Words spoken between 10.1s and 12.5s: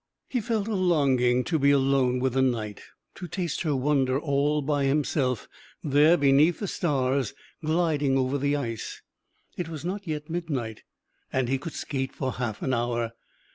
midnight, and he could skate for